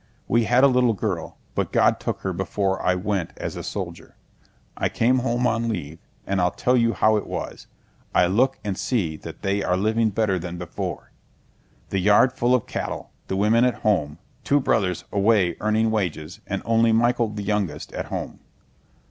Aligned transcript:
We 0.27 0.45
had 0.45 0.63
a 0.63 0.67
little 0.67 0.93
girl, 0.95 1.37
but 1.53 1.71
God 1.71 1.99
took 1.99 2.21
her 2.21 2.33
before 2.33 2.81
I 2.81 2.95
went 2.95 3.33
as 3.37 3.55
a 3.55 3.61
soldier. 3.61 4.15
I 4.75 4.89
come 4.89 5.19
home 5.19 5.45
on 5.45 5.69
leave 5.69 5.99
and 6.25 6.41
I'll 6.41 6.49
tell 6.49 6.75
you 6.75 6.93
how 6.93 7.17
it 7.17 7.27
was, 7.27 7.67
I 8.15 8.25
look 8.25 8.57
and 8.63 8.75
see 8.75 9.15
that 9.17 9.43
they 9.43 9.61
are 9.61 9.77
living 9.77 10.09
better 10.09 10.39
than 10.39 10.57
before. 10.57 11.11
The 11.89 11.99
yard 11.99 12.33
full 12.33 12.55
of 12.55 12.65
cattle, 12.65 13.11
the 13.27 13.35
women 13.35 13.63
at 13.63 13.75
home, 13.85 14.17
two 14.43 14.59
brothers 14.59 15.03
away 15.11 15.55
earning 15.61 15.91
wages, 15.91 16.39
and 16.47 16.63
only 16.65 16.91
Michael 16.91 17.27
the 17.29 17.43
youngest, 17.43 17.93
at 17.93 18.05
home. 18.05 18.39